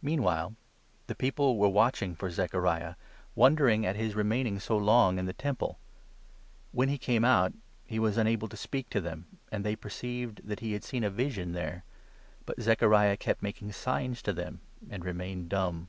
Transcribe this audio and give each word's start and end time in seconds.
Meanwhile 0.00 0.54
the 1.08 1.16
people 1.16 1.58
were 1.58 1.68
watching 1.68 2.14
for 2.14 2.30
Zechariah, 2.30 2.94
wonder 3.34 3.64
21 3.64 3.74
ing 3.82 3.86
at 3.86 3.96
his 3.96 4.14
remaining 4.14 4.60
so 4.60 4.76
long 4.76 5.18
in 5.18 5.26
the 5.26 5.32
Temple. 5.32 5.80
When 6.70 6.88
he 6.88 6.96
came 6.96 7.22
22 7.22 7.26
out, 7.26 7.52
he 7.84 7.98
was 7.98 8.16
unable 8.16 8.46
to 8.48 8.56
speak 8.56 8.88
to 8.90 9.00
them, 9.00 9.38
and 9.50 9.64
they 9.64 9.74
perceived 9.74 10.46
that 10.46 10.60
he 10.60 10.74
had 10.74 10.84
seen 10.84 11.02
a 11.02 11.10
vision 11.10 11.54
there. 11.54 11.82
But 12.46 12.60
Zechariah 12.62 13.16
kept 13.16 13.42
making 13.42 13.72
signs 13.72 14.22
to 14.22 14.32
them, 14.32 14.60
and 14.88 15.04
remained 15.04 15.48
dumb. 15.48 15.88